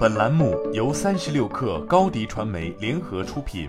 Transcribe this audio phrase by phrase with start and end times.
[0.00, 3.68] 本栏目由三十六氪高低传媒联合出品。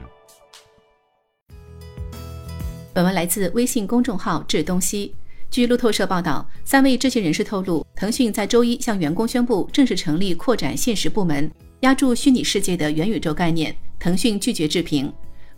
[2.94, 5.14] 本文来自微信公众号“智东西”。
[5.52, 13.76] 据路透社报道，三位知情人士透露，腾讯在周一向员工宣布正式成立扩展现实部门，压住虚拟世界的元宇宙概念。
[14.00, 15.12] 腾讯拒绝置评。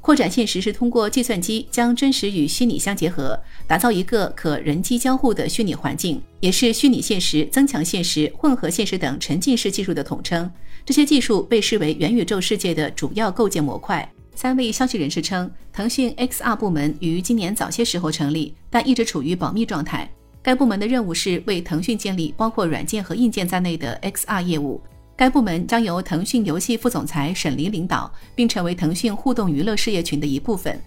[0.03, 10.51] 扩展现实是通过计算机将真实与虚拟相结合，打造一个可人机交互的虚拟环境，也是虚拟现实、增强现实、混合现实等沉浸式技术的统称。
[10.85, 14.07] 这些技术被视为元宇宙世界的主要构建模块。
[14.35, 20.11] 三位消息人士称，腾讯 XR 部门于今年早些时候成立，但一直处于保密状态。
[20.41, 24.81] 该部门的任务是为腾讯建立包括软件和硬件在内的 XR 业务。
[25.15, 30.81] 该部门将由腾讯游戏副总裁沈黎领导，并成为腾讯互动娱乐事业群的一部分。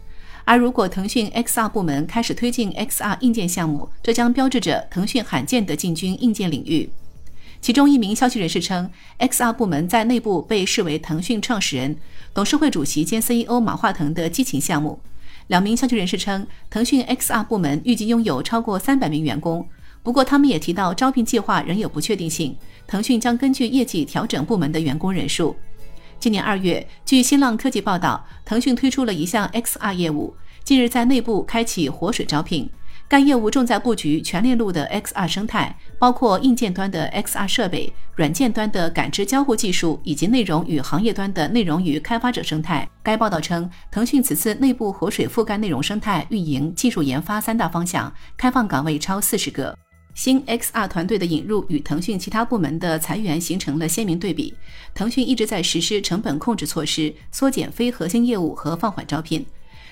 [0.44, 6.88] 而如果腾讯 XR 部门开始推进 XR 硬件项目，这将标志着腾讯罕见的进军硬件领域。
[7.60, 11.96] 其中一名消息人士称，XR 部门在内部被视为腾讯创始人、
[12.34, 15.00] 董事会主席兼 CEO 马化腾的激情项目。
[15.46, 19.66] 两名消息人士称，腾讯 XR 部门预计拥有超过三百名员工。
[20.06, 22.56] 不过，他们也提到招聘计划仍有不确定性。
[22.86, 25.56] 腾讯将根据业绩调整部门的员工人数。
[26.20, 32.70] 今年二月，据新浪科技报道，腾讯推出了一项 XR 业务，近日在内部开启活水招聘。
[33.08, 42.88] 该业务重在布局全链路的 XR 生态，包括硬件端的 XR 设备、软件端的感知交互技术以及内容与行业端的内容与开发者生态。
[43.02, 49.76] 该报道称，腾讯此次内部活水覆盖内容生态、运营、技术研发三大方向，开放岗位超四十个。
[50.16, 54.54] 新 XR 团队的引入与腾讯其他部门的裁员形成了鲜明对比。
[54.94, 59.44] 腾讯一直在实施成本控制措施，缩减非核心业务和放缓招聘。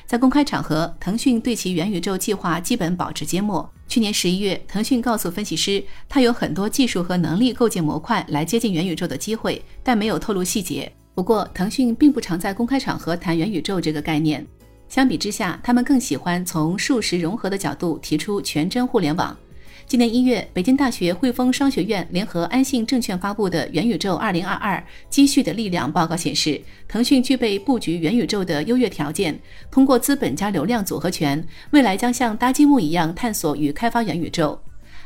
[0.06, 3.70] 在公开场合，腾讯对其元宇宙计划基本保持缄默。
[3.86, 10.90] 去年十一月，腾讯告诉分析师，它有很多技术和能力构建模块来接近元宇宙的机会，但没有透露细节。
[11.14, 14.44] 不过，腾讯并不常在公开场合谈元宇宙这个概念。
[14.88, 19.36] 相比之下，他们更喜欢从数实融合的角度提出全真互联网。
[19.86, 26.58] 今年一月，北京大学汇丰商学院联合安信证券发布的《元宇宙2022：积蓄的力量》报告显示，
[26.88, 29.38] 腾讯具备布局元宇宙的优越条件。
[29.70, 34.58] 通过资本加流量组合拳，未来将像搭积木一样探索与开发元宇宙。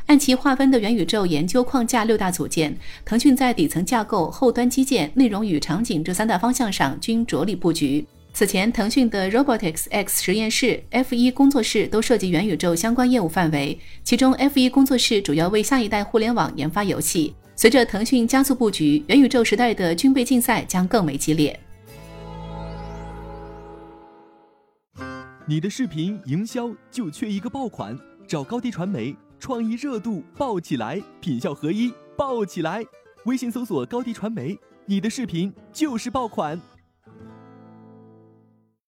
[0.06, 2.74] 按其划分的元宇宙研究框架六大组件，
[3.04, 8.06] 腾讯在底层架构、后端基建、内容与场景这三大方向上均着力布局。
[8.38, 13.76] 此前，腾讯的 Robotics X 实验室、F 一工作室都涉及元宇宙相关业务范围。
[14.04, 17.34] 其中，F 一工作室主要为下一代互联网研发游戏。
[17.56, 21.59] 随着腾讯加速布局，元宇宙时代的军备竞赛将更为激烈。
[25.44, 32.84] 你的视频营销就缺一个爆款，找高低传媒，创意热度爆起来，品效合一爆起来。
[33.25, 34.56] 微信搜索高低传媒，
[34.87, 36.56] 你的视频就是爆款。